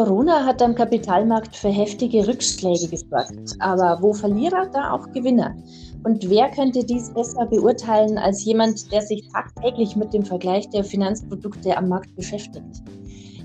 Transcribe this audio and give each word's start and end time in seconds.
Corona 0.00 0.46
hat 0.46 0.62
am 0.62 0.74
Kapitalmarkt 0.74 1.54
für 1.54 1.68
heftige 1.68 2.26
Rückschläge 2.26 2.88
gesorgt. 2.88 3.54
Aber 3.58 3.98
wo 4.00 4.14
Verlierer, 4.14 4.70
da 4.72 4.92
auch 4.92 5.12
Gewinner. 5.12 5.54
Und 6.04 6.30
wer 6.30 6.50
könnte 6.52 6.82
dies 6.82 7.12
besser 7.12 7.44
beurteilen 7.44 8.16
als 8.16 8.42
jemand, 8.46 8.90
der 8.90 9.02
sich 9.02 9.28
tagtäglich 9.30 9.96
mit 9.96 10.14
dem 10.14 10.24
Vergleich 10.24 10.70
der 10.70 10.84
Finanzprodukte 10.84 11.76
am 11.76 11.90
Markt 11.90 12.16
beschäftigt? 12.16 12.82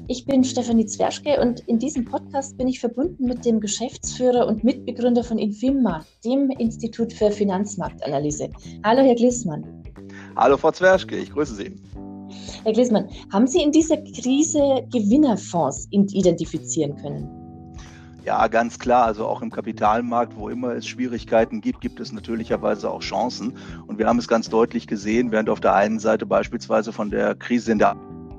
Ich 0.07 0.25
bin 0.25 0.45
Stefanie 0.45 0.85
Zwerschke 0.85 1.41
und 1.41 1.59
in 1.67 1.77
diesem 1.77 2.05
Podcast 2.05 2.57
bin 2.57 2.69
ich 2.69 2.79
verbunden 2.79 3.25
mit 3.25 3.43
dem 3.43 3.59
Geschäftsführer 3.59 4.47
und 4.47 4.63
Mitbegründer 4.63 5.25
von 5.25 5.37
Infimma, 5.37 6.05
dem 6.23 6.51
Institut 6.51 7.11
für 7.11 7.31
Finanzmarktanalyse. 7.31 8.49
Hallo, 8.85 9.01
Herr 9.01 9.15
Glissmann. 9.15 9.83
Hallo, 10.37 10.55
Frau 10.55 10.71
Zwerschke, 10.71 11.17
ich 11.17 11.33
grüße 11.33 11.55
Sie. 11.55 11.75
Herr 12.65 12.73
Glissmann, 12.73 13.07
haben 13.31 13.45
Sie 13.45 13.61
in 13.61 13.71
dieser 13.71 13.97
Krise 13.97 14.87
Gewinnerfonds 14.91 15.87
identifizieren 15.91 16.95
können? 16.95 17.29
Ja, 18.23 18.47
ganz 18.47 18.79
klar. 18.79 19.05
Also 19.05 19.27
auch 19.27 19.43
im 19.43 19.51
Kapitalmarkt, 19.51 20.35
wo 20.35 20.49
immer 20.49 20.73
es 20.73 20.87
Schwierigkeiten 20.87 21.61
gibt, 21.61 21.79
gibt 21.79 21.99
es 21.99 22.11
natürlicherweise 22.11 22.89
auch 22.89 23.01
Chancen. 23.01 23.53
Und 23.85 23.99
wir 23.99 24.07
haben 24.07 24.17
es 24.17 24.27
ganz 24.27 24.49
deutlich 24.49 24.87
gesehen, 24.87 25.31
während 25.31 25.47
auf 25.51 25.59
der 25.59 25.75
einen 25.75 25.99
Seite 25.99 26.25
beispielsweise 26.25 26.91
von 26.91 27.11
der 27.11 27.35
Krise 27.35 27.71
in 27.71 27.77
der 27.77 27.95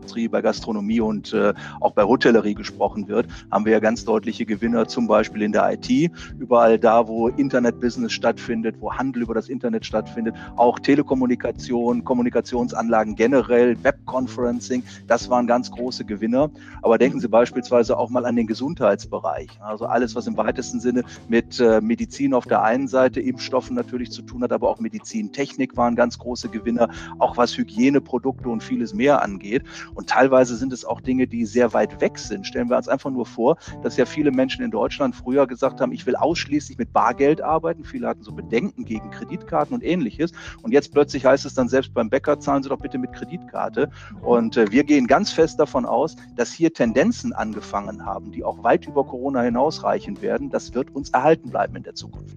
Industrie, 0.07 0.29
bei 0.29 0.41
Gastronomie 0.41 1.01
und 1.01 1.33
äh, 1.33 1.53
auch 1.81 1.93
bei 1.93 2.05
Hotellerie 2.05 2.55
gesprochen 2.55 3.09
wird, 3.09 3.27
haben 3.51 3.65
wir 3.65 3.73
ja 3.73 3.81
ganz 3.81 4.05
deutliche 4.05 4.47
Gewinner, 4.47 4.87
zum 4.87 5.09
Beispiel 5.09 5.43
in 5.43 5.51
der 5.51 5.73
IT, 5.73 6.13
überall 6.39 6.79
da, 6.79 7.09
wo 7.09 7.27
Internetbusiness 7.29 8.13
stattfindet, 8.13 8.77
wo 8.79 8.93
Handel 8.93 9.23
über 9.23 9.35
das 9.35 9.49
Internet 9.49 9.85
stattfindet, 9.85 10.37
auch 10.57 10.79
Telekommunikation, 10.79 12.05
Kommunikationsanlagen 12.05 13.17
generell, 13.17 13.77
Webconferencing, 13.83 14.85
das 15.09 15.29
waren 15.29 15.49
ganz 15.49 15.73
große 15.73 16.05
Gewinner. 16.05 16.51
Aber 16.83 16.99
denken 16.99 17.19
Sie 17.19 17.29
beispielsweise 17.29 17.99
auch 17.99 18.11
mal 18.11 18.27
an 18.27 18.37
den 18.37 18.47
Gesundheitsbereich. 18.47 19.49
Also 19.61 19.87
alles, 19.87 20.15
was 20.15 20.29
im 20.29 20.37
weitesten 20.37 20.79
Sinne 20.79 21.03
mit 21.29 21.59
äh, 21.59 21.81
Medizin 21.81 22.33
auf 22.33 22.45
der 22.45 22.63
einen 22.63 22.87
Seite, 22.87 23.21
Impfstoffen 23.21 23.75
natürlich 23.75 24.13
zu 24.13 24.23
tun 24.23 24.45
hat, 24.45 24.53
aber 24.53 24.71
auch 24.71 24.79
Medizintechnik 24.79 25.77
waren 25.77 25.97
ganz 25.97 26.19
große 26.19 26.49
Gewinner, 26.49 26.91
auch 27.19 27.37
was 27.37 27.57
Hygieneprodukte 27.59 28.49
und 28.49 28.63
vieles 28.63 28.95
mehr 28.95 29.23
angeht. 29.23 29.65
Und 29.97 30.11
teilweise 30.11 30.57
sind 30.57 30.73
es 30.73 30.85
auch 30.85 31.01
Dinge, 31.01 31.27
die 31.27 31.47
sehr 31.47 31.73
weit 31.73 32.01
weg 32.01 32.19
sind. 32.19 32.47
Stellen 32.47 32.69
wir 32.69 32.77
uns 32.77 32.89
einfach 32.89 33.11
nur 33.11 33.27
vor, 33.27 33.57
dass 33.83 33.97
ja 33.97 34.05
viele 34.05 34.31
Menschen 34.31 34.65
in 34.65 34.71
Deutschland 34.71 35.17
früher 35.17 35.47
gesagt 35.47 35.81
haben, 35.81 35.91
ich 35.91 36.07
will 36.07 36.15
ausschließlich 36.15 36.79
mit 36.79 36.93
Bargeld 36.93 37.41
arbeiten. 37.41 37.83
Viele 37.85 38.07
hatten 38.07 38.23
so 38.23 38.33
Bedenken 38.33 38.85
gegen 38.85 39.11
Kreditkarten 39.11 39.75
und 39.75 39.83
ähnliches. 39.83 40.33
Und 40.63 40.73
jetzt 40.73 40.93
plötzlich 40.93 41.25
heißt 41.25 41.47
es 41.47 41.55
dann 41.55 41.69
selbst 41.69 41.95
beim 41.95 42.11
Bäcker, 42.11 42.39
zahlen 42.39 42.63
Sie 42.63 42.69
doch 42.69 42.79
bitte 42.79 42.99
mit 42.99 43.13
Kreditkarte. 43.13 43.91
Und 44.21 44.57
äh, 44.57 44.71
wir 44.71 44.85
gehen 44.85 45.07
ganz 45.07 45.33
fest 45.33 45.59
davon 45.59 45.87
aus, 45.87 46.15
dass 46.37 46.53
hier 46.53 46.73
Tendenzen 46.73 47.33
angefangen 47.33 48.05
haben, 48.05 48.31
die 48.33 48.45
auch 48.45 48.63
weit 48.63 48.87
über 48.87 49.05
Corona 49.05 49.43
hinausreichen 49.43 50.21
werden. 50.21 50.51
Das 50.51 50.75
wird 50.75 50.95
uns 50.95 51.11
erhalten 51.11 51.51
bleiben 51.51 51.75
in 51.77 51.83
der 51.83 51.95
Zukunft. 51.95 52.37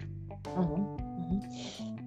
Mhm. 0.56 1.00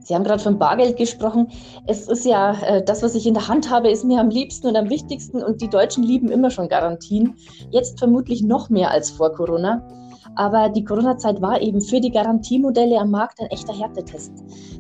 Sie 0.03 0.13
haben 0.13 0.23
gerade 0.23 0.41
von 0.41 0.59
Bargeld 0.59 0.97
gesprochen. 0.97 1.47
Es 1.87 2.07
ist 2.07 2.25
ja, 2.25 2.53
äh, 2.63 2.83
das, 2.83 3.01
was 3.03 3.15
ich 3.15 3.25
in 3.25 3.33
der 3.33 3.47
Hand 3.47 3.69
habe, 3.69 3.89
ist 3.89 4.03
mir 4.03 4.19
am 4.19 4.29
liebsten 4.29 4.67
und 4.67 4.75
am 4.75 4.89
wichtigsten. 4.89 5.41
Und 5.41 5.61
die 5.61 5.69
Deutschen 5.69 6.03
lieben 6.03 6.29
immer 6.29 6.49
schon 6.49 6.67
Garantien. 6.67 7.35
Jetzt 7.71 7.99
vermutlich 7.99 8.43
noch 8.43 8.69
mehr 8.69 8.91
als 8.91 9.09
vor 9.09 9.33
Corona. 9.33 9.81
Aber 10.35 10.69
die 10.69 10.83
Corona-Zeit 10.83 11.41
war 11.41 11.61
eben 11.61 11.79
für 11.79 12.01
die 12.01 12.09
Garantiemodelle 12.09 12.97
am 12.97 13.11
Markt 13.11 13.39
ein 13.39 13.47
echter 13.47 13.73
Härtetest. 13.73 14.31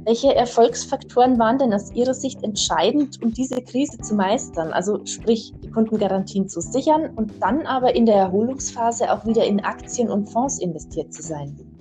Welche 0.03 0.33
Erfolgsfaktoren 0.33 1.37
waren 1.37 1.59
denn 1.59 1.73
aus 1.73 1.91
Ihrer 1.93 2.13
Sicht 2.13 2.43
entscheidend, 2.43 3.21
um 3.21 3.33
diese 3.33 3.61
Krise 3.61 3.99
zu 3.99 4.15
meistern? 4.15 4.73
Also 4.73 5.05
sprich, 5.05 5.53
die 5.63 5.69
Kundengarantien 5.69 6.49
zu 6.49 6.59
sichern 6.59 7.11
und 7.15 7.31
dann 7.41 7.65
aber 7.67 7.95
in 7.95 8.05
der 8.05 8.15
Erholungsphase 8.15 9.11
auch 9.11 9.25
wieder 9.25 9.45
in 9.45 9.63
Aktien 9.63 10.09
und 10.09 10.27
Fonds 10.27 10.59
investiert 10.59 11.13
zu 11.13 11.21
sein? 11.21 11.72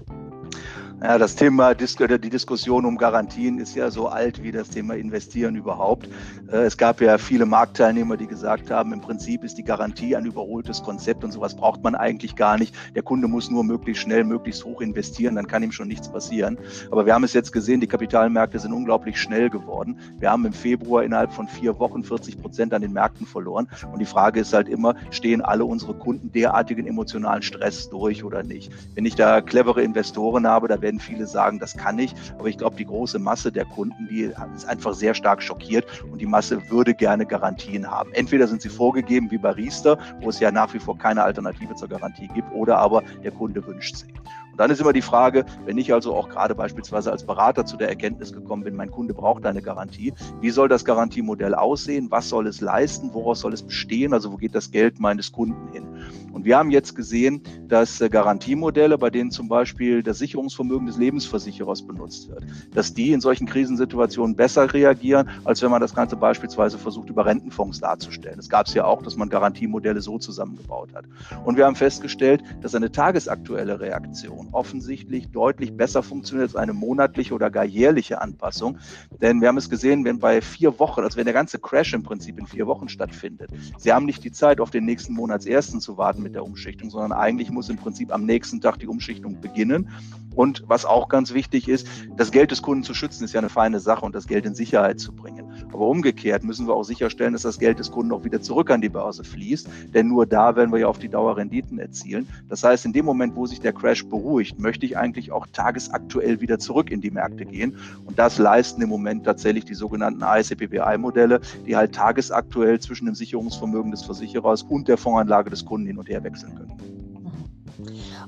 Ja, 1.02 1.18
das 1.18 1.34
Thema, 1.34 1.74
die 1.74 2.30
Diskussion 2.30 2.84
um 2.84 2.96
Garantien 2.96 3.58
ist 3.58 3.74
ja 3.74 3.90
so 3.90 4.06
alt 4.06 4.40
wie 4.44 4.52
das 4.52 4.68
Thema 4.68 4.94
Investieren 4.94 5.56
überhaupt. 5.56 6.08
Äh, 6.46 6.58
es 6.58 6.76
gab 6.76 7.00
ja 7.00 7.18
viele 7.18 7.44
Marktteilnehmer, 7.44 8.16
die 8.16 8.28
gesagt 8.28 8.70
haben, 8.70 8.92
im 8.92 9.00
Prinzip 9.00 9.42
ist 9.42 9.58
die 9.58 9.64
Garantie 9.64 10.14
ein 10.14 10.26
überholtes 10.26 10.80
Konzept 10.80 11.24
und 11.24 11.32
sowas 11.32 11.56
braucht 11.56 11.82
man 11.82 11.96
eigentlich 11.96 12.36
gar 12.36 12.56
nicht. 12.56 12.72
Der 12.94 13.02
Kunde 13.02 13.26
muss 13.26 13.50
nur 13.50 13.64
möglichst 13.64 14.00
schnell, 14.04 14.22
möglichst 14.22 14.64
hoch 14.64 14.80
investieren, 14.80 15.34
dann 15.34 15.48
kann 15.48 15.64
ihm 15.64 15.72
schon 15.72 15.88
nichts 15.88 16.08
passieren. 16.08 16.56
Aber 16.92 17.04
wir 17.04 17.14
haben 17.14 17.24
es 17.24 17.32
jetzt 17.32 17.50
gesehen, 17.50 17.80
die 17.80 17.88
Kapitalmärkte 17.88 18.60
sind 18.60 18.72
unglaublich 18.72 19.20
schnell 19.20 19.50
geworden. 19.50 19.98
Wir 20.20 20.30
haben 20.30 20.46
im 20.46 20.52
Februar 20.52 21.02
innerhalb 21.02 21.32
von 21.32 21.48
vier 21.48 21.76
Wochen 21.80 22.04
40 22.04 22.40
Prozent 22.40 22.74
an 22.74 22.80
den 22.80 22.92
Märkten 22.92 23.26
verloren. 23.26 23.68
Und 23.92 23.98
die 23.98 24.06
Frage 24.06 24.38
ist 24.38 24.52
halt 24.52 24.68
immer, 24.68 24.94
stehen 25.10 25.40
alle 25.40 25.64
unsere 25.64 25.94
Kunden 25.94 26.30
derartigen 26.30 26.86
emotionalen 26.86 27.42
Stress 27.42 27.90
durch 27.90 28.22
oder 28.22 28.44
nicht? 28.44 28.70
Wenn 28.94 29.04
ich 29.04 29.16
da 29.16 29.40
clevere 29.40 29.82
Investoren 29.82 30.46
habe, 30.46 30.68
da 30.68 30.80
werden 30.80 30.91
werden 30.92 31.00
viele 31.00 31.26
sagen, 31.26 31.58
das 31.58 31.76
kann 31.76 31.98
ich. 31.98 32.14
Aber 32.38 32.48
ich 32.48 32.58
glaube, 32.58 32.76
die 32.76 32.84
große 32.84 33.18
Masse 33.18 33.50
der 33.50 33.64
Kunden, 33.64 34.08
die 34.08 34.30
ist 34.54 34.66
einfach 34.66 34.94
sehr 34.94 35.14
stark 35.14 35.42
schockiert 35.42 35.86
und 36.10 36.20
die 36.20 36.26
Masse 36.26 36.60
würde 36.70 36.94
gerne 36.94 37.24
Garantien 37.24 37.90
haben. 37.90 38.12
Entweder 38.12 38.46
sind 38.46 38.60
sie 38.60 38.68
vorgegeben 38.68 39.30
wie 39.30 39.38
bei 39.38 39.50
Riester, 39.50 39.98
wo 40.20 40.28
es 40.28 40.40
ja 40.40 40.50
nach 40.50 40.72
wie 40.74 40.78
vor 40.78 40.98
keine 40.98 41.22
Alternative 41.22 41.74
zur 41.74 41.88
Garantie 41.88 42.28
gibt, 42.28 42.52
oder 42.52 42.78
aber 42.78 43.02
der 43.24 43.30
Kunde 43.32 43.66
wünscht 43.66 43.96
sie. 43.96 44.12
Und 44.52 44.60
dann 44.60 44.70
ist 44.70 44.80
immer 44.80 44.92
die 44.92 45.02
Frage, 45.02 45.44
wenn 45.64 45.78
ich 45.78 45.92
also 45.92 46.14
auch 46.14 46.28
gerade 46.28 46.54
beispielsweise 46.54 47.10
als 47.10 47.24
Berater 47.24 47.64
zu 47.64 47.76
der 47.76 47.88
Erkenntnis 47.88 48.32
gekommen 48.32 48.64
bin, 48.64 48.76
mein 48.76 48.90
Kunde 48.90 49.14
braucht 49.14 49.44
eine 49.46 49.62
Garantie, 49.62 50.12
wie 50.40 50.50
soll 50.50 50.68
das 50.68 50.84
Garantiemodell 50.84 51.54
aussehen? 51.54 52.10
Was 52.10 52.28
soll 52.28 52.46
es 52.46 52.60
leisten? 52.60 53.10
Woraus 53.12 53.40
soll 53.40 53.54
es 53.54 53.62
bestehen? 53.62 54.12
Also 54.12 54.30
wo 54.32 54.36
geht 54.36 54.54
das 54.54 54.70
Geld 54.70 55.00
meines 55.00 55.32
Kunden 55.32 55.72
hin? 55.72 55.86
Und 56.32 56.44
wir 56.44 56.56
haben 56.56 56.70
jetzt 56.70 56.94
gesehen, 56.96 57.42
dass 57.68 58.00
äh, 58.00 58.08
Garantiemodelle, 58.08 58.98
bei 58.98 59.10
denen 59.10 59.30
zum 59.30 59.48
Beispiel 59.48 60.02
das 60.02 60.18
Sicherungsvermögen 60.18 60.86
des 60.86 60.96
Lebensversicherers 60.96 61.82
benutzt 61.82 62.28
wird, 62.28 62.44
dass 62.74 62.94
die 62.94 63.12
in 63.12 63.20
solchen 63.20 63.46
Krisensituationen 63.46 64.34
besser 64.34 64.72
reagieren, 64.72 65.28
als 65.44 65.62
wenn 65.62 65.70
man 65.70 65.80
das 65.80 65.94
Ganze 65.94 66.16
beispielsweise 66.16 66.78
versucht, 66.78 67.10
über 67.10 67.26
Rentenfonds 67.26 67.80
darzustellen. 67.80 68.38
Es 68.38 68.48
gab 68.48 68.66
es 68.66 68.74
ja 68.74 68.84
auch, 68.84 69.02
dass 69.02 69.16
man 69.16 69.28
Garantiemodelle 69.28 70.00
so 70.00 70.18
zusammengebaut 70.18 70.88
hat. 70.94 71.04
Und 71.44 71.56
wir 71.56 71.66
haben 71.66 71.76
festgestellt, 71.76 72.42
dass 72.60 72.74
eine 72.74 72.90
tagesaktuelle 72.90 73.80
Reaktion 73.80 74.41
offensichtlich 74.52 75.30
deutlich 75.30 75.76
besser 75.76 76.02
funktioniert 76.02 76.48
als 76.48 76.56
eine 76.56 76.72
monatliche 76.72 77.34
oder 77.34 77.50
gar 77.50 77.64
jährliche 77.64 78.20
Anpassung. 78.20 78.78
Denn 79.20 79.40
wir 79.40 79.48
haben 79.48 79.58
es 79.58 79.70
gesehen, 79.70 80.04
wenn 80.04 80.18
bei 80.18 80.40
vier 80.40 80.78
Wochen, 80.78 81.02
also 81.02 81.16
wenn 81.16 81.24
der 81.24 81.34
ganze 81.34 81.58
Crash 81.58 81.94
im 81.94 82.02
Prinzip 82.02 82.38
in 82.38 82.46
vier 82.46 82.66
Wochen 82.66 82.88
stattfindet, 82.88 83.50
Sie 83.78 83.92
haben 83.92 84.06
nicht 84.06 84.24
die 84.24 84.32
Zeit, 84.32 84.60
auf 84.60 84.70
den 84.70 84.84
nächsten 84.84 85.12
Monatsersten 85.14 85.80
zu 85.80 85.96
warten, 85.96 86.22
mit 86.22 86.34
der 86.34 86.44
Umschichtung, 86.44 86.90
sondern 86.90 87.12
eigentlich 87.12 87.50
muss 87.50 87.68
im 87.68 87.76
Prinzip 87.76 88.12
am 88.12 88.24
nächsten 88.24 88.60
Tag 88.60 88.78
die 88.78 88.86
Umschichtung 88.86 89.40
beginnen. 89.40 89.88
Und 90.34 90.64
was 90.66 90.84
auch 90.84 91.08
ganz 91.08 91.34
wichtig 91.34 91.68
ist, 91.68 91.86
das 92.16 92.30
Geld 92.30 92.50
des 92.50 92.62
Kunden 92.62 92.84
zu 92.84 92.94
schützen, 92.94 93.24
ist 93.24 93.32
ja 93.32 93.40
eine 93.40 93.48
feine 93.48 93.80
Sache 93.80 94.04
und 94.04 94.14
das 94.14 94.26
Geld 94.26 94.46
in 94.46 94.54
Sicherheit 94.54 95.00
zu 95.00 95.12
bringen. 95.12 95.46
Aber 95.72 95.86
umgekehrt 95.86 96.44
müssen 96.44 96.66
wir 96.66 96.74
auch 96.74 96.84
sicherstellen, 96.84 97.32
dass 97.32 97.42
das 97.42 97.58
Geld 97.58 97.78
des 97.78 97.90
Kunden 97.90 98.12
auch 98.12 98.24
wieder 98.24 98.40
zurück 98.40 98.70
an 98.70 98.80
die 98.80 98.88
Börse 98.88 99.24
fließt, 99.24 99.68
denn 99.94 100.08
nur 100.08 100.26
da 100.26 100.56
werden 100.56 100.72
wir 100.72 100.80
ja 100.80 100.86
auf 100.86 100.98
die 100.98 101.08
Dauer 101.08 101.36
Renditen 101.36 101.78
erzielen. 101.78 102.28
Das 102.48 102.62
heißt, 102.62 102.84
in 102.84 102.92
dem 102.92 103.04
Moment, 103.04 103.36
wo 103.36 103.46
sich 103.46 103.60
der 103.60 103.72
Crash 103.72 104.04
beruhigt, 104.06 104.58
möchte 104.58 104.86
ich 104.86 104.96
eigentlich 104.96 105.32
auch 105.32 105.46
tagesaktuell 105.52 106.40
wieder 106.40 106.58
zurück 106.58 106.90
in 106.90 107.00
die 107.00 107.10
Märkte 107.10 107.44
gehen. 107.44 107.76
Und 108.04 108.18
das 108.18 108.38
leisten 108.38 108.82
im 108.82 108.88
Moment 108.88 109.24
tatsächlich 109.24 109.64
die 109.64 109.74
sogenannten 109.74 110.22
ASCPWI-Modelle, 110.22 111.40
die 111.66 111.76
halt 111.76 111.94
tagesaktuell 111.94 112.80
zwischen 112.80 113.06
dem 113.06 113.14
Sicherungsvermögen 113.14 113.90
des 113.90 114.02
Versicherers 114.02 114.62
und 114.62 114.88
der 114.88 114.96
Fondsanlage 114.96 115.50
des 115.50 115.64
Kunden 115.64 115.86
hin 115.86 115.98
und 115.98 116.08
her 116.08 116.22
wechseln 116.24 116.54
können. 116.54 117.01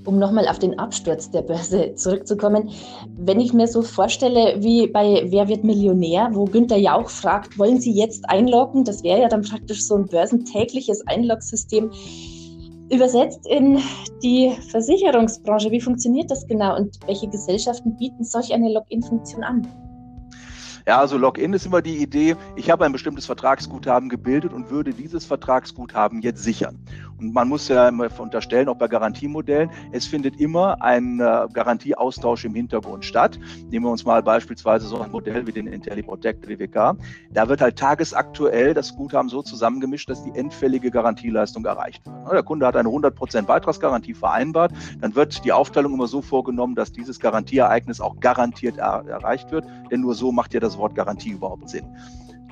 Um 0.07 0.19
nochmal 0.19 0.47
auf 0.49 0.59
den 0.59 0.79
Absturz 0.79 1.31
der 1.31 1.43
Börse 1.43 1.95
zurückzukommen, 1.95 2.71
wenn 3.17 3.41
ich 3.41 3.55
mir 3.55 3.67
so 3.67 3.81
vorstelle, 3.81 4.63
wie 4.63 4.87
bei 4.87 5.25
Wer 5.29 5.49
wird 5.49 5.65
Millionär, 5.65 6.29
wo 6.33 6.45
Günther 6.45 6.77
Jauch 6.77 7.09
fragt, 7.09 7.59
wollen 7.59 7.81
Sie 7.81 7.93
jetzt 7.93 8.29
einloggen? 8.29 8.85
Das 8.85 9.03
wäre 9.03 9.23
ja 9.23 9.29
dann 9.29 9.43
praktisch 9.43 9.87
so 9.87 9.95
ein 9.97 10.07
börsentägliches 10.07 11.07
Einloggsystem. 11.07 11.91
Übersetzt 12.91 13.47
in 13.47 13.79
die 14.23 14.53
Versicherungsbranche, 14.69 15.71
wie 15.71 15.81
funktioniert 15.81 16.31
das 16.31 16.47
genau 16.47 16.77
und 16.77 16.99
welche 17.07 17.29
Gesellschaften 17.29 17.97
bieten 17.97 18.25
solch 18.25 18.53
eine 18.53 18.71
Login-Funktion 18.75 19.43
an? 19.43 19.67
Ja, 20.87 21.01
also 21.01 21.17
Login 21.17 21.55
ist 21.55 21.65
immer 21.65 21.81
die 21.81 21.97
Idee, 21.97 22.37
ich 22.57 22.71
habe 22.71 22.85
ein 22.85 22.93
bestimmtes 22.93 23.25
Vertragsguthaben 23.25 24.11
gebildet 24.11 24.53
und 24.53 24.71
würde 24.71 24.93
dieses 24.93 25.25
Vertragsguthaben 25.25 26.21
jetzt 26.21 26.43
sichern. 26.43 26.79
Man 27.33 27.49
muss 27.49 27.69
ja 27.69 27.91
unterstellen, 28.19 28.69
auch 28.69 28.77
bei 28.77 28.89
Garantiemodellen, 28.89 29.71
es 29.93 30.07
findet 30.07 30.41
immer 30.41 30.81
ein 30.83 31.21
äh, 31.21 31.47
Garantieaustausch 31.53 32.45
im 32.45 32.55
Hintergrund 32.55 33.05
statt. 33.05 33.39
Nehmen 33.71 33.87
wir 33.87 33.91
uns 33.91 34.05
mal 34.05 34.23
beispielsweise 34.23 34.87
so 34.87 35.01
ein 35.01 35.11
Modell 35.11 35.47
wie 35.47 35.53
den 35.53 35.67
IntelliProtect 35.67 36.49
WWK. 36.49 36.97
Da 37.31 37.49
wird 37.49 37.61
halt 37.61 37.77
tagesaktuell 37.77 38.75
das 38.75 38.95
Guthaben 38.97 39.29
so 39.29 39.43
zusammengemischt, 39.43 40.09
dass 40.09 40.23
die 40.25 40.33
endfällige 40.35 40.91
Garantieleistung 40.91 41.65
erreicht 41.65 42.05
wird. 42.07 42.33
Der 42.33 42.43
Kunde 42.43 42.67
hat 42.67 42.77
eine 42.77 42.89
100% 42.89 43.43
Beitragsgarantie 43.43 44.15
vereinbart, 44.15 44.73
dann 45.01 45.15
wird 45.15 45.45
die 45.45 45.53
Aufteilung 45.53 45.95
immer 45.95 46.07
so 46.07 46.23
vorgenommen, 46.23 46.75
dass 46.75 46.93
dieses 46.93 47.21
Garantieereignis 47.21 48.01
auch 48.01 48.19
garantiert 48.21 48.79
er 48.79 49.05
erreicht 49.07 49.51
wird, 49.51 49.65
denn 49.91 50.01
nur 50.01 50.15
so 50.15 50.33
macht 50.33 50.55
ja 50.55 50.61
das 50.61 50.79
Wort 50.79 50.95
Garantie 50.95 51.31
überhaupt 51.31 51.69
Sinn. 51.69 51.87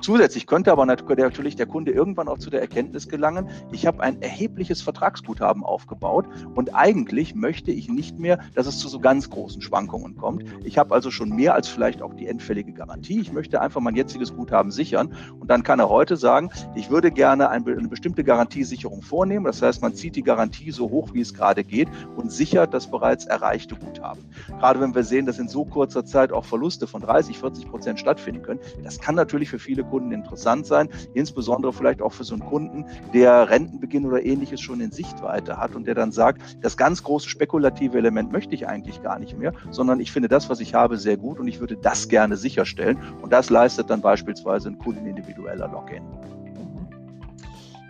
Zusätzlich 0.03 0.47
könnte 0.47 0.69
aber 0.69 0.85
natürlich 0.85 1.55
der 1.55 1.65
Kunde 1.65 1.93
irgendwann 1.93 2.27
auch 2.27 2.37
zu 2.37 2.49
der 2.49 2.59
Erkenntnis 2.59 3.07
gelangen, 3.07 3.47
ich 3.71 3.85
habe 3.85 4.03
ein 4.03 4.21
erhebliches 4.21 4.81
Vertragsguthaben 4.81 5.63
aufgebaut 5.63 6.25
und 6.55 6.75
eigentlich 6.75 7.35
möchte 7.35 7.71
ich 7.71 7.87
nicht 7.87 8.19
mehr, 8.19 8.39
dass 8.53 8.67
es 8.67 8.79
zu 8.79 8.89
so 8.89 8.99
ganz 8.99 9.29
großen 9.29 9.61
Schwankungen 9.61 10.17
kommt. 10.17 10.43
Ich 10.65 10.77
habe 10.77 10.93
also 10.93 11.09
schon 11.09 11.29
mehr 11.29 11.55
als 11.55 11.69
vielleicht 11.69 12.01
auch 12.01 12.13
die 12.15 12.27
endfällige 12.27 12.73
Garantie. 12.73 13.21
Ich 13.21 13.31
möchte 13.31 13.61
einfach 13.61 13.79
mein 13.79 13.95
jetziges 13.95 14.35
Guthaben 14.35 14.71
sichern 14.71 15.15
und 15.39 15.49
dann 15.49 15.63
kann 15.63 15.79
er 15.79 15.87
heute 15.87 16.17
sagen, 16.17 16.49
ich 16.75 16.89
würde 16.89 17.09
gerne 17.09 17.49
eine 17.49 17.87
bestimmte 17.87 18.25
Garantiesicherung 18.25 19.03
vornehmen. 19.03 19.45
Das 19.45 19.61
heißt, 19.61 19.81
man 19.81 19.95
zieht 19.95 20.17
die 20.17 20.23
Garantie 20.23 20.71
so 20.71 20.89
hoch, 20.89 21.13
wie 21.13 21.21
es 21.21 21.33
gerade 21.33 21.63
geht 21.63 21.87
und 22.17 22.29
sichert 22.29 22.73
das 22.73 22.91
bereits 22.91 23.23
erreichte 23.23 23.75
Guthaben. 23.75 24.25
Gerade 24.59 24.81
wenn 24.81 24.93
wir 24.93 25.05
sehen, 25.05 25.25
dass 25.25 25.39
in 25.39 25.47
so 25.47 25.63
kurzer 25.63 26.03
Zeit 26.03 26.33
auch 26.33 26.43
Verluste 26.43 26.87
von 26.87 27.01
30, 27.01 27.39
40 27.39 27.69
Prozent 27.69 27.99
stattfinden 28.01 28.41
können, 28.41 28.59
das 28.83 28.99
kann 28.99 29.15
natürlich 29.15 29.49
für 29.49 29.59
viele 29.59 29.92
Kunden 29.93 30.11
interessant 30.11 30.65
sein, 30.65 30.89
insbesondere 31.13 31.71
vielleicht 31.71 32.01
auch 32.01 32.13
für 32.13 32.23
so 32.23 32.33
einen 32.33 32.43
Kunden, 32.43 32.85
der 33.13 33.47
Rentenbeginn 33.51 34.07
oder 34.07 34.25
ähnliches 34.25 34.59
schon 34.59 34.81
in 34.81 34.91
Sichtweite 34.91 35.57
hat 35.57 35.75
und 35.75 35.85
der 35.85 35.93
dann 35.93 36.11
sagt, 36.11 36.41
das 36.61 36.77
ganz 36.77 37.03
große 37.03 37.29
spekulative 37.29 37.99
Element 37.99 38.31
möchte 38.31 38.55
ich 38.55 38.67
eigentlich 38.67 39.03
gar 39.03 39.19
nicht 39.19 39.37
mehr, 39.37 39.53
sondern 39.69 39.99
ich 39.99 40.11
finde 40.11 40.29
das, 40.29 40.49
was 40.49 40.61
ich 40.61 40.73
habe, 40.73 40.97
sehr 40.97 41.17
gut 41.17 41.39
und 41.39 41.47
ich 41.47 41.59
würde 41.59 41.77
das 41.77 42.07
gerne 42.07 42.37
sicherstellen. 42.37 42.97
Und 43.21 43.31
das 43.31 43.51
leistet 43.51 43.91
dann 43.91 44.01
beispielsweise 44.01 44.69
ein 44.69 44.79
kundenindividueller 44.79 45.67
Login. 45.67 46.01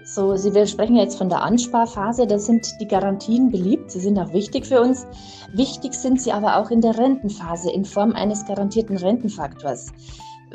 So, 0.03 0.35
Sie, 0.35 0.53
wir 0.53 0.67
sprechen 0.67 0.97
jetzt 0.97 1.17
von 1.17 1.29
der 1.29 1.41
Ansparphase. 1.41 2.27
Da 2.27 2.37
sind 2.37 2.67
die 2.81 2.87
Garantien 2.87 3.49
beliebt. 3.49 3.89
Sie 3.89 4.01
sind 4.01 4.19
auch 4.19 4.33
wichtig 4.33 4.65
für 4.65 4.81
uns. 4.81 5.07
Wichtig 5.53 5.93
sind 5.93 6.21
sie 6.21 6.33
aber 6.33 6.57
auch 6.57 6.69
in 6.69 6.81
der 6.81 6.97
Rentenphase 6.97 7.71
in 7.71 7.85
Form 7.85 8.11
eines 8.11 8.45
garantierten 8.45 8.97
Rentenfaktors. 8.97 9.93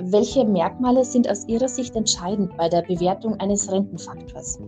Welche 0.00 0.44
Merkmale 0.44 1.04
sind 1.04 1.28
aus 1.28 1.48
Ihrer 1.48 1.68
Sicht 1.68 1.96
entscheidend 1.96 2.56
bei 2.56 2.68
der 2.68 2.82
Bewertung 2.82 3.40
eines 3.40 3.70
Rentenfaktors? 3.70 4.60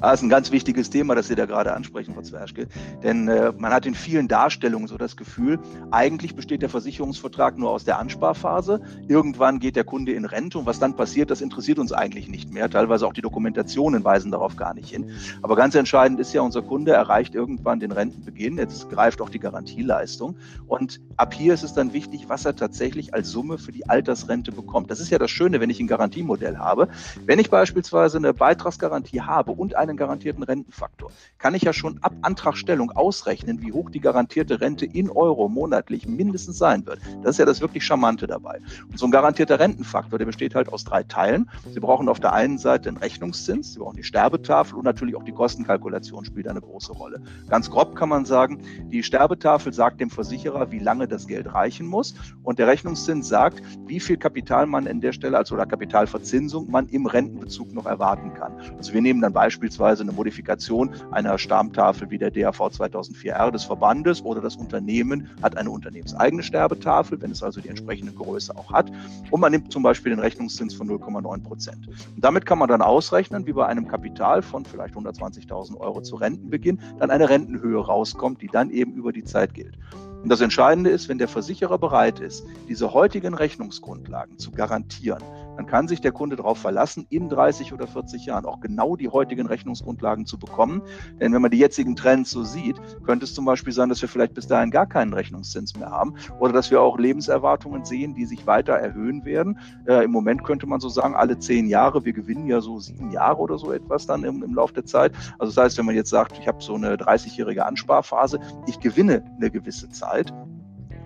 Ah, 0.00 0.12
ist 0.12 0.22
ein 0.22 0.28
ganz 0.28 0.50
wichtiges 0.50 0.88
Thema, 0.90 1.14
das 1.14 1.28
Sie 1.28 1.34
da 1.34 1.46
gerade 1.46 1.74
ansprechen, 1.74 2.14
Frau 2.14 2.22
Zwerschke. 2.22 2.68
Denn 3.02 3.28
äh, 3.28 3.52
man 3.58 3.72
hat 3.72 3.84
in 3.86 3.94
vielen 3.94 4.28
Darstellungen 4.28 4.88
so 4.88 4.96
das 4.96 5.16
Gefühl, 5.16 5.58
eigentlich 5.90 6.34
besteht 6.34 6.62
der 6.62 6.70
Versicherungsvertrag 6.70 7.58
nur 7.58 7.70
aus 7.70 7.84
der 7.84 7.98
Ansparphase. 7.98 8.80
Irgendwann 9.08 9.58
geht 9.58 9.76
der 9.76 9.84
Kunde 9.84 10.12
in 10.12 10.24
Rente 10.24 10.58
und 10.58 10.66
was 10.66 10.78
dann 10.78 10.96
passiert, 10.96 11.30
das 11.30 11.40
interessiert 11.40 11.78
uns 11.78 11.92
eigentlich 11.92 12.28
nicht 12.28 12.52
mehr. 12.52 12.70
Teilweise 12.70 13.06
auch 13.06 13.12
die 13.12 13.20
Dokumentationen 13.20 14.02
weisen 14.02 14.30
darauf 14.30 14.56
gar 14.56 14.74
nicht 14.74 14.90
hin. 14.90 15.10
Aber 15.42 15.54
ganz 15.56 15.74
entscheidend 15.74 16.18
ist 16.18 16.32
ja, 16.32 16.40
unser 16.40 16.62
Kunde 16.62 16.92
erreicht 16.92 17.34
irgendwann 17.34 17.80
den 17.80 17.92
Rentenbeginn. 17.92 18.56
Jetzt 18.56 18.88
greift 18.88 19.20
auch 19.20 19.28
die 19.28 19.38
Garantieleistung. 19.38 20.36
Und 20.66 21.00
ab 21.16 21.34
hier 21.34 21.54
ist 21.54 21.62
es 21.62 21.74
dann 21.74 21.92
wichtig, 21.92 22.28
was 22.28 22.44
er 22.44 22.56
tatsächlich 22.56 23.12
als 23.12 23.30
Summe 23.30 23.58
für 23.58 23.72
die 23.72 23.88
Altersrente 23.88 24.52
bekommt. 24.52 24.90
Das 24.90 25.00
ist 25.00 25.10
ja 25.10 25.18
das 25.18 25.30
Schöne, 25.30 25.60
wenn 25.60 25.70
ich 25.70 25.80
ein 25.80 25.86
Garantiemodell 25.86 26.56
habe. 26.56 26.88
Wenn 27.26 27.38
ich 27.38 27.50
beispielsweise 27.50 28.18
eine 28.18 28.32
Beitragsgarantie 28.32 29.20
habe 29.20 29.52
und 29.52 29.69
eine 29.76 29.90
einen 29.90 29.98
garantierten 29.98 30.42
Rentenfaktor, 30.42 31.10
kann 31.38 31.54
ich 31.54 31.62
ja 31.62 31.72
schon 31.72 31.98
ab 32.02 32.14
Antragstellung 32.22 32.90
ausrechnen, 32.92 33.60
wie 33.60 33.72
hoch 33.72 33.90
die 33.90 34.00
garantierte 34.00 34.60
Rente 34.60 34.86
in 34.86 35.10
Euro 35.10 35.48
monatlich 35.48 36.06
mindestens 36.06 36.58
sein 36.58 36.86
wird. 36.86 37.00
Das 37.22 37.32
ist 37.32 37.38
ja 37.38 37.44
das 37.44 37.60
wirklich 37.60 37.84
Charmante 37.84 38.26
dabei. 38.26 38.60
Und 38.88 38.98
so 38.98 39.06
ein 39.06 39.10
garantierter 39.10 39.58
Rentenfaktor, 39.58 40.18
der 40.18 40.26
besteht 40.26 40.54
halt 40.54 40.72
aus 40.72 40.84
drei 40.84 41.02
Teilen. 41.02 41.50
Sie 41.72 41.80
brauchen 41.80 42.08
auf 42.08 42.20
der 42.20 42.32
einen 42.32 42.58
Seite 42.58 42.90
den 42.90 42.96
Rechnungszins, 42.96 43.74
Sie 43.74 43.78
brauchen 43.78 43.96
die 43.96 44.04
Sterbetafel 44.04 44.78
und 44.78 44.84
natürlich 44.84 45.16
auch 45.16 45.24
die 45.24 45.32
Kostenkalkulation 45.32 46.24
spielt 46.24 46.48
eine 46.48 46.60
große 46.60 46.92
Rolle. 46.92 47.20
Ganz 47.48 47.68
grob 47.70 47.96
kann 47.96 48.08
man 48.08 48.24
sagen, 48.24 48.62
die 48.90 49.02
Sterbetafel 49.02 49.72
sagt 49.72 50.00
dem 50.00 50.10
Versicherer, 50.10 50.70
wie 50.70 50.78
lange 50.78 51.08
das 51.08 51.26
Geld 51.26 51.52
reichen 51.52 51.86
muss 51.86 52.14
und 52.42 52.58
der 52.58 52.68
Rechnungszins 52.68 53.28
sagt, 53.28 53.62
wie 53.86 54.00
viel 54.00 54.16
Kapital 54.16 54.66
man 54.66 54.86
an 54.86 55.00
der 55.00 55.12
Stelle, 55.12 55.36
also 55.36 55.54
oder 55.54 55.66
Kapitalverzinsung 55.66 56.70
man 56.70 56.88
im 56.88 57.06
Rentenbezug 57.06 57.72
noch 57.72 57.86
erwarten 57.86 58.34
kann. 58.34 58.52
Also 58.76 58.92
wir 58.92 59.00
nehmen 59.00 59.20
dann 59.20 59.32
beispielsweise 59.32 59.49
beispielsweise 59.50 60.04
eine 60.04 60.12
Modifikation 60.12 60.90
einer 61.10 61.36
Stammtafel 61.36 62.08
wie 62.08 62.18
der 62.18 62.30
DAV 62.30 62.60
2004R 62.60 63.50
des 63.50 63.64
Verbandes 63.64 64.22
oder 64.22 64.40
das 64.40 64.54
Unternehmen 64.54 65.28
hat 65.42 65.56
eine 65.56 65.70
unternehmenseigene 65.70 66.44
Sterbetafel, 66.44 67.20
wenn 67.20 67.32
es 67.32 67.42
also 67.42 67.60
die 67.60 67.68
entsprechende 67.68 68.12
Größe 68.12 68.56
auch 68.56 68.72
hat. 68.72 68.92
Und 69.32 69.40
man 69.40 69.50
nimmt 69.50 69.72
zum 69.72 69.82
Beispiel 69.82 70.10
den 70.10 70.20
Rechnungszins 70.20 70.72
von 70.74 70.88
0,9 70.88 71.42
Prozent. 71.42 71.88
Und 71.88 72.24
damit 72.24 72.46
kann 72.46 72.60
man 72.60 72.68
dann 72.68 72.80
ausrechnen, 72.80 73.44
wie 73.44 73.52
bei 73.52 73.66
einem 73.66 73.88
Kapital 73.88 74.40
von 74.42 74.64
vielleicht 74.64 74.94
120.000 74.94 75.76
Euro 75.78 76.00
zu 76.00 76.14
Rentenbeginn 76.14 76.78
dann 77.00 77.10
eine 77.10 77.28
Rentenhöhe 77.28 77.84
rauskommt, 77.84 78.42
die 78.42 78.48
dann 78.48 78.70
eben 78.70 78.92
über 78.92 79.12
die 79.12 79.24
Zeit 79.24 79.52
gilt. 79.52 79.76
Und 80.22 80.28
das 80.28 80.42
Entscheidende 80.42 80.90
ist, 80.90 81.08
wenn 81.08 81.18
der 81.18 81.28
Versicherer 81.28 81.78
bereit 81.78 82.20
ist, 82.20 82.46
diese 82.68 82.92
heutigen 82.92 83.34
Rechnungsgrundlagen 83.34 84.38
zu 84.38 84.52
garantieren, 84.52 85.22
dann 85.60 85.66
kann 85.66 85.88
sich 85.88 86.00
der 86.00 86.12
Kunde 86.12 86.36
darauf 86.36 86.56
verlassen, 86.56 87.06
in 87.10 87.28
30 87.28 87.74
oder 87.74 87.86
40 87.86 88.24
Jahren 88.24 88.46
auch 88.46 88.60
genau 88.60 88.96
die 88.96 89.10
heutigen 89.10 89.46
Rechnungsgrundlagen 89.46 90.24
zu 90.24 90.38
bekommen. 90.38 90.80
Denn 91.20 91.34
wenn 91.34 91.42
man 91.42 91.50
die 91.50 91.58
jetzigen 91.58 91.96
Trends 91.96 92.30
so 92.30 92.44
sieht, 92.44 92.80
könnte 93.04 93.26
es 93.26 93.34
zum 93.34 93.44
Beispiel 93.44 93.74
sein, 93.74 93.90
dass 93.90 94.00
wir 94.00 94.08
vielleicht 94.08 94.32
bis 94.32 94.46
dahin 94.46 94.70
gar 94.70 94.86
keinen 94.86 95.12
Rechnungszins 95.12 95.76
mehr 95.76 95.90
haben 95.90 96.14
oder 96.38 96.54
dass 96.54 96.70
wir 96.70 96.80
auch 96.80 96.98
Lebenserwartungen 96.98 97.84
sehen, 97.84 98.14
die 98.14 98.24
sich 98.24 98.46
weiter 98.46 98.72
erhöhen 98.72 99.26
werden. 99.26 99.58
Äh, 99.86 100.02
Im 100.04 100.12
Moment 100.12 100.44
könnte 100.44 100.66
man 100.66 100.80
so 100.80 100.88
sagen, 100.88 101.14
alle 101.14 101.38
zehn 101.38 101.66
Jahre, 101.66 102.06
wir 102.06 102.14
gewinnen 102.14 102.46
ja 102.46 102.62
so 102.62 102.78
sieben 102.78 103.10
Jahre 103.10 103.40
oder 103.40 103.58
so 103.58 103.70
etwas 103.70 104.06
dann 104.06 104.24
im, 104.24 104.42
im 104.42 104.54
Laufe 104.54 104.72
der 104.72 104.86
Zeit. 104.86 105.12
Also 105.38 105.52
das 105.52 105.62
heißt, 105.62 105.76
wenn 105.76 105.84
man 105.84 105.94
jetzt 105.94 106.08
sagt, 106.08 106.38
ich 106.38 106.48
habe 106.48 106.62
so 106.62 106.74
eine 106.74 106.96
30-jährige 106.96 107.66
Ansparphase, 107.66 108.40
ich 108.66 108.80
gewinne 108.80 109.22
eine 109.36 109.50
gewisse 109.50 109.90
Zeit, 109.90 110.32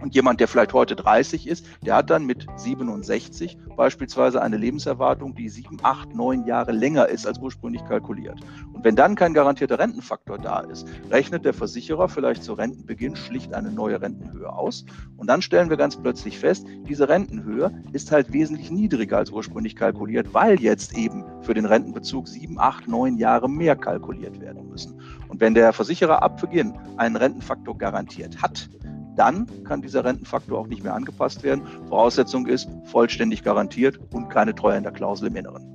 und 0.05 0.15
jemand, 0.15 0.39
der 0.39 0.49
vielleicht 0.49 0.75
heute 0.75 0.97
30 0.97 1.47
ist, 1.47 1.65
der 1.81 1.97
hat 1.97 2.11
dann 2.11 2.27
mit 2.27 2.47
67 2.56 3.56
beispielsweise 3.75 4.43
eine 4.43 4.59
Lebenserwartung, 4.59 5.35
die 5.35 5.49
sieben, 5.49 5.79
acht, 5.83 6.15
neun 6.15 6.45
Jahre 6.45 6.73
länger 6.73 7.09
ist 7.09 7.27
als 7.27 7.39
ursprünglich 7.39 7.83
kalkuliert. 7.87 8.39
Und 8.75 8.85
wenn 8.85 8.97
dann 8.97 9.15
kein 9.15 9.33
garantierter 9.33 9.79
Rentenfaktor 9.79 10.37
da 10.37 10.61
ist, 10.61 10.87
rechnet 11.11 11.47
der 11.47 11.55
Versicherer 11.55 12.11
vielleicht 12.11 12.45
zu 12.45 12.53
Rentenbeginn 12.53 13.17
schlicht 13.17 13.55
eine 13.55 13.73
neue 13.73 14.03
Rentenhöhe 14.03 14.53
aus. 14.53 14.85
Und 15.17 15.27
dann 15.29 15.41
stellen 15.41 15.71
wir 15.71 15.79
ganz 15.79 15.97
plötzlich 15.97 16.39
fest, 16.39 16.67
diese 16.87 17.09
Rentenhöhe 17.09 17.73
ist 17.93 18.12
halt 18.12 18.31
wesentlich 18.31 18.71
niedriger 18.71 19.17
als 19.17 19.31
ursprünglich 19.31 19.75
kalkuliert, 19.75 20.35
weil 20.35 20.61
jetzt 20.61 20.99
eben 20.99 21.25
für 21.41 21.55
den 21.55 21.65
Rentenbezug 21.65 22.29
sieben, 22.29 22.61
acht, 22.61 22.87
neun 22.87 23.17
Jahre 23.17 23.49
mehr 23.49 23.75
kalkuliert 23.75 24.39
werden 24.39 24.69
müssen. 24.69 25.01
Und 25.29 25.41
wenn 25.41 25.55
der 25.55 25.73
Versicherer 25.73 26.23
ab 26.23 26.43
Beginn 26.43 26.75
einen 26.99 27.17
Rentenfaktor 27.17 27.79
garantiert 27.79 28.43
hat, 28.43 28.69
dann 29.17 29.47
kann 29.65 29.83
dieser 29.83 30.05
Rentenfaktor 30.05 30.59
auch 30.59 30.67
nicht 30.67 30.83
mehr 30.83 30.95
angepasst 30.95 31.43
werden. 31.43 31.63
Voraussetzung 31.89 32.47
ist 32.47 32.69
vollständig 32.85 33.43
garantiert 33.43 33.99
und 34.13 34.29
keine 34.29 34.55
Treuhänderklausel 34.55 35.29
im 35.29 35.37
Inneren. 35.37 35.75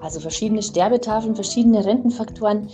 Also 0.00 0.20
verschiedene 0.20 0.62
Sterbetafeln, 0.62 1.34
verschiedene 1.34 1.84
Rentenfaktoren. 1.84 2.68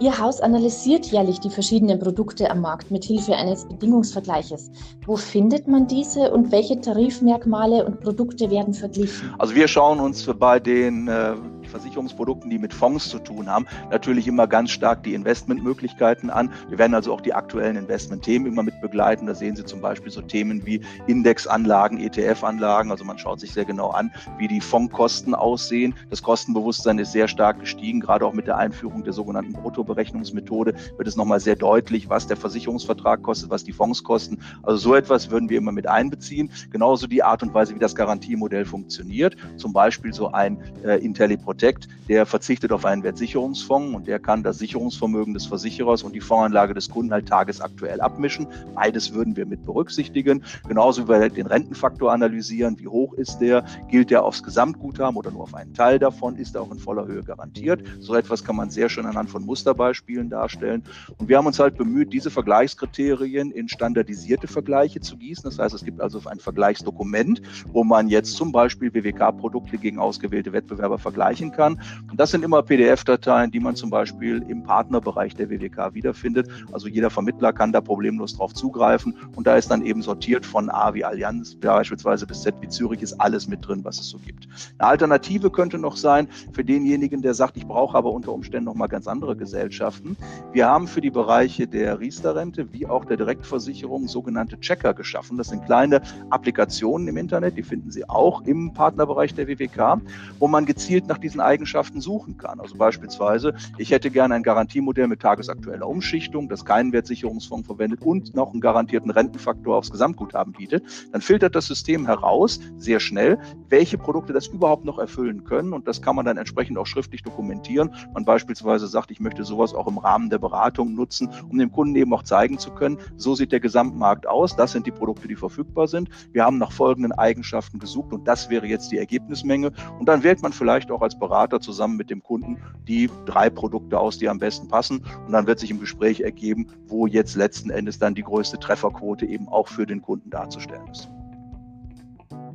Ihr 0.00 0.18
Haus 0.18 0.40
analysiert 0.40 1.06
jährlich 1.06 1.38
die 1.38 1.50
verschiedenen 1.50 2.00
Produkte 2.00 2.50
am 2.50 2.60
Markt 2.60 2.90
mit 2.90 3.04
Hilfe 3.04 3.36
eines 3.36 3.64
Bedingungsvergleiches. 3.64 4.70
Wo 5.06 5.16
findet 5.16 5.68
man 5.68 5.86
diese 5.86 6.32
und 6.32 6.50
welche 6.50 6.80
Tarifmerkmale 6.80 7.86
und 7.86 8.00
Produkte 8.00 8.50
werden 8.50 8.74
verglichen? 8.74 9.32
Also 9.38 9.54
wir 9.54 9.68
schauen 9.68 10.00
uns 10.00 10.28
bei 10.38 10.58
den 10.58 11.06
äh, 11.06 11.36
Versicherungsprodukten, 11.74 12.50
die 12.50 12.58
mit 12.58 12.72
Fonds 12.72 13.08
zu 13.08 13.18
tun 13.18 13.50
haben, 13.50 13.66
natürlich 13.90 14.28
immer 14.28 14.46
ganz 14.46 14.70
stark 14.70 15.02
die 15.02 15.12
Investmentmöglichkeiten 15.14 16.30
an. 16.30 16.52
Wir 16.68 16.78
werden 16.78 16.94
also 16.94 17.12
auch 17.12 17.20
die 17.20 17.34
aktuellen 17.34 17.76
Investmentthemen 17.76 18.46
immer 18.46 18.62
mit 18.62 18.80
begleiten. 18.80 19.26
Da 19.26 19.34
sehen 19.34 19.56
Sie 19.56 19.64
zum 19.64 19.80
Beispiel 19.80 20.12
so 20.12 20.22
Themen 20.22 20.64
wie 20.64 20.80
Indexanlagen, 21.08 21.98
ETF-Anlagen. 21.98 22.92
Also 22.92 23.04
man 23.04 23.18
schaut 23.18 23.40
sich 23.40 23.52
sehr 23.52 23.64
genau 23.64 23.90
an, 23.90 24.12
wie 24.38 24.46
die 24.46 24.60
Fondskosten 24.60 25.34
aussehen. 25.34 25.94
Das 26.10 26.22
Kostenbewusstsein 26.22 26.98
ist 26.98 27.10
sehr 27.10 27.26
stark 27.26 27.58
gestiegen. 27.58 27.98
Gerade 27.98 28.24
auch 28.24 28.32
mit 28.32 28.46
der 28.46 28.56
Einführung 28.56 29.02
der 29.02 29.12
sogenannten 29.12 29.52
Bruttoberechnungsmethode 29.52 30.74
wird 30.96 31.08
es 31.08 31.16
nochmal 31.16 31.40
sehr 31.40 31.56
deutlich, 31.56 32.08
was 32.08 32.28
der 32.28 32.36
Versicherungsvertrag 32.36 33.22
kostet, 33.22 33.50
was 33.50 33.64
die 33.64 33.72
Fonds 33.72 34.04
kosten. 34.04 34.38
Also 34.62 34.78
so 34.78 34.94
etwas 34.94 35.30
würden 35.30 35.48
wir 35.48 35.58
immer 35.58 35.72
mit 35.72 35.88
einbeziehen. 35.88 36.50
Genauso 36.70 37.08
die 37.08 37.24
Art 37.24 37.42
und 37.42 37.52
Weise, 37.52 37.74
wie 37.74 37.80
das 37.80 37.96
Garantiemodell 37.96 38.64
funktioniert. 38.64 39.36
Zum 39.56 39.72
Beispiel 39.72 40.12
so 40.12 40.30
ein 40.30 40.62
äh, 40.84 41.04
IntelliProtect 41.04 41.63
Architekt, 41.64 41.88
der 42.08 42.26
verzichtet 42.26 42.72
auf 42.72 42.84
einen 42.84 43.02
Wertsicherungsfonds 43.02 43.96
und 43.96 44.06
der 44.06 44.18
kann 44.18 44.42
das 44.42 44.58
Sicherungsvermögen 44.58 45.32
des 45.32 45.46
Versicherers 45.46 46.02
und 46.02 46.14
die 46.14 46.20
Fondsanlage 46.20 46.74
des 46.74 46.90
Kunden 46.90 47.12
halt 47.12 47.26
tagesaktuell 47.26 48.02
abmischen. 48.02 48.46
Beides 48.74 49.14
würden 49.14 49.36
wir 49.36 49.46
mit 49.46 49.64
berücksichtigen. 49.64 50.44
Genauso 50.68 51.04
wie 51.04 51.08
wir 51.08 51.30
den 51.30 51.46
Rentenfaktor 51.46 52.12
analysieren. 52.12 52.78
Wie 52.78 52.88
hoch 52.88 53.14
ist 53.14 53.38
der? 53.38 53.64
Gilt 53.88 54.10
der 54.10 54.24
aufs 54.24 54.42
Gesamtguthaben 54.42 55.16
oder 55.16 55.30
nur 55.30 55.44
auf 55.44 55.54
einen 55.54 55.72
Teil 55.72 55.98
davon? 55.98 56.36
Ist 56.36 56.54
er 56.54 56.62
auch 56.62 56.70
in 56.70 56.78
voller 56.78 57.06
Höhe 57.06 57.22
garantiert? 57.22 57.82
So 58.00 58.14
etwas 58.14 58.44
kann 58.44 58.56
man 58.56 58.68
sehr 58.68 58.90
schön 58.90 59.06
anhand 59.06 59.30
von 59.30 59.42
Musterbeispielen 59.46 60.28
darstellen. 60.28 60.82
Und 61.16 61.30
wir 61.30 61.38
haben 61.38 61.46
uns 61.46 61.58
halt 61.58 61.78
bemüht, 61.78 62.12
diese 62.12 62.30
Vergleichskriterien 62.30 63.50
in 63.50 63.70
standardisierte 63.70 64.46
Vergleiche 64.46 65.00
zu 65.00 65.16
gießen. 65.16 65.44
Das 65.44 65.58
heißt, 65.58 65.74
es 65.74 65.84
gibt 65.84 66.02
also 66.02 66.20
ein 66.26 66.38
Vergleichsdokument, 66.38 67.40
wo 67.72 67.82
man 67.82 68.08
jetzt 68.08 68.34
zum 68.34 68.52
Beispiel 68.52 68.92
WWK-Produkte 68.92 69.78
gegen 69.78 69.98
ausgewählte 69.98 70.52
Wettbewerber 70.52 70.98
vergleichen 70.98 71.53
kann. 71.56 71.80
Und 72.10 72.20
das 72.20 72.30
sind 72.30 72.44
immer 72.44 72.62
PDF-Dateien, 72.62 73.50
die 73.50 73.60
man 73.60 73.76
zum 73.76 73.90
Beispiel 73.90 74.44
im 74.48 74.62
Partnerbereich 74.62 75.34
der 75.34 75.50
WWK 75.50 75.94
wiederfindet. 75.94 76.48
Also 76.72 76.88
jeder 76.88 77.10
Vermittler 77.10 77.52
kann 77.52 77.72
da 77.72 77.80
problemlos 77.80 78.36
drauf 78.36 78.54
zugreifen. 78.54 79.16
Und 79.34 79.46
da 79.46 79.56
ist 79.56 79.70
dann 79.70 79.84
eben 79.84 80.02
sortiert 80.02 80.44
von 80.46 80.70
A 80.70 80.94
wie 80.94 81.04
Allianz 81.04 81.54
beispielsweise 81.54 82.26
bis 82.26 82.42
Z 82.42 82.54
wie 82.60 82.68
Zürich 82.68 83.02
ist 83.02 83.20
alles 83.20 83.48
mit 83.48 83.66
drin, 83.66 83.84
was 83.84 83.98
es 83.98 84.08
so 84.08 84.18
gibt. 84.18 84.48
Eine 84.78 84.90
Alternative 84.90 85.50
könnte 85.50 85.78
noch 85.78 85.96
sein 85.96 86.28
für 86.52 86.64
denjenigen, 86.64 87.22
der 87.22 87.34
sagt, 87.34 87.56
ich 87.56 87.66
brauche 87.66 87.96
aber 87.96 88.12
unter 88.12 88.32
Umständen 88.32 88.66
noch 88.66 88.74
mal 88.74 88.86
ganz 88.86 89.06
andere 89.06 89.36
Gesellschaften. 89.36 90.16
Wir 90.52 90.66
haben 90.66 90.86
für 90.86 91.00
die 91.00 91.10
Bereiche 91.10 91.66
der 91.66 92.00
Riester-Rente 92.00 92.72
wie 92.72 92.86
auch 92.86 93.04
der 93.04 93.16
Direktversicherung 93.16 94.08
sogenannte 94.08 94.58
Checker 94.60 94.94
geschaffen. 94.94 95.36
Das 95.36 95.48
sind 95.48 95.64
kleine 95.64 96.02
Applikationen 96.30 97.08
im 97.08 97.16
Internet, 97.16 97.56
die 97.56 97.62
finden 97.62 97.90
Sie 97.90 98.08
auch 98.08 98.42
im 98.42 98.72
Partnerbereich 98.72 99.34
der 99.34 99.48
WWK, 99.48 100.00
wo 100.38 100.48
man 100.48 100.66
gezielt 100.66 101.06
nach 101.06 101.18
diesen 101.18 101.33
Eigenschaften 101.40 102.00
suchen 102.00 102.36
kann. 102.36 102.60
Also 102.60 102.76
beispielsweise, 102.76 103.54
ich 103.78 103.90
hätte 103.90 104.10
gerne 104.10 104.34
ein 104.34 104.42
Garantiemodell 104.42 105.06
mit 105.06 105.20
tagesaktueller 105.20 105.88
Umschichtung, 105.88 106.48
das 106.48 106.64
keinen 106.64 106.92
Wertsicherungsfonds 106.92 107.66
verwendet 107.66 108.02
und 108.02 108.34
noch 108.34 108.52
einen 108.52 108.60
garantierten 108.60 109.10
Rentenfaktor 109.10 109.76
aufs 109.76 109.90
Gesamtguthaben 109.90 110.52
bietet. 110.52 110.84
Dann 111.12 111.20
filtert 111.20 111.54
das 111.54 111.66
System 111.66 112.06
heraus, 112.06 112.60
sehr 112.76 113.00
schnell, 113.00 113.38
welche 113.68 113.98
Produkte 113.98 114.32
das 114.32 114.46
überhaupt 114.46 114.84
noch 114.84 114.98
erfüllen 114.98 115.44
können. 115.44 115.72
Und 115.72 115.88
das 115.88 116.02
kann 116.02 116.16
man 116.16 116.24
dann 116.24 116.36
entsprechend 116.36 116.78
auch 116.78 116.86
schriftlich 116.86 117.22
dokumentieren. 117.22 117.94
Man 118.12 118.24
beispielsweise 118.24 118.86
sagt, 118.86 119.10
ich 119.10 119.20
möchte 119.20 119.44
sowas 119.44 119.74
auch 119.74 119.86
im 119.86 119.98
Rahmen 119.98 120.30
der 120.30 120.38
Beratung 120.38 120.94
nutzen, 120.94 121.30
um 121.50 121.58
dem 121.58 121.72
Kunden 121.72 121.96
eben 121.96 122.12
auch 122.14 122.22
zeigen 122.22 122.58
zu 122.58 122.70
können, 122.70 122.98
so 123.16 123.34
sieht 123.34 123.52
der 123.52 123.60
Gesamtmarkt 123.60 124.26
aus, 124.26 124.56
das 124.56 124.72
sind 124.72 124.86
die 124.86 124.90
Produkte, 124.90 125.28
die 125.28 125.36
verfügbar 125.36 125.88
sind. 125.88 126.08
Wir 126.32 126.44
haben 126.44 126.58
nach 126.58 126.72
folgenden 126.72 127.12
Eigenschaften 127.12 127.78
gesucht 127.78 128.12
und 128.12 128.26
das 128.26 128.50
wäre 128.50 128.66
jetzt 128.66 128.92
die 128.92 128.98
Ergebnismenge. 128.98 129.72
Und 129.98 130.08
dann 130.08 130.22
wählt 130.22 130.42
man 130.42 130.52
vielleicht 130.52 130.90
auch 130.90 131.02
als 131.02 131.18
Berater 131.28 131.60
zusammen 131.60 131.96
mit 131.96 132.10
dem 132.10 132.22
Kunden 132.22 132.58
die 132.86 133.08
drei 133.24 133.48
Produkte 133.48 133.98
aus, 133.98 134.18
die 134.18 134.28
am 134.28 134.38
besten 134.38 134.68
passen. 134.68 135.04
Und 135.26 135.32
dann 135.32 135.46
wird 135.46 135.58
sich 135.58 135.70
im 135.70 135.80
Gespräch 135.80 136.20
ergeben, 136.20 136.66
wo 136.86 137.06
jetzt 137.06 137.34
letzten 137.34 137.70
Endes 137.70 137.98
dann 137.98 138.14
die 138.14 138.22
größte 138.22 138.58
Trefferquote 138.58 139.24
eben 139.24 139.48
auch 139.48 139.68
für 139.68 139.86
den 139.86 140.02
Kunden 140.02 140.30
darzustellen 140.30 140.86
ist 140.90 141.08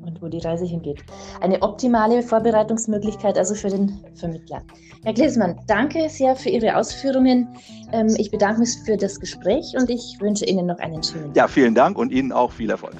und 0.06 0.22
wo 0.22 0.28
die 0.28 0.40
Reise 0.40 0.66
hingeht. 0.66 1.04
Eine 1.42 1.62
optimale 1.62 2.22
Vorbereitungsmöglichkeit 2.22 3.38
also 3.38 3.56
für 3.56 3.70
den 3.70 4.00
Vermittler. 4.16 4.62
Herr 5.04 5.14
Glesmann, 5.14 5.60
danke 5.68 6.10
sehr 6.10 6.36
für 6.36 6.50
Ihre 6.50 6.76
Ausführungen. 6.76 7.48
Ähm, 7.92 8.14
ich 8.18 8.32
bedanke 8.32 8.62
mich 8.62 8.78
für 8.86 8.98
das 8.98 9.20
Gespräch 9.20 9.74
und 9.78 9.90
ich 9.90 10.18
wünsche 10.20 10.46
Ihnen 10.46 10.66
noch 10.68 10.80
einen 10.80 11.02
schönen 11.04 11.28
Tag. 11.28 11.36
Ja, 11.36 11.48
vielen 11.48 11.76
Dank 11.76 11.98
und 11.98 12.12
Ihnen 12.12 12.32
auch 12.32 12.52
viel 12.52 12.70
Erfolg. 12.70 12.96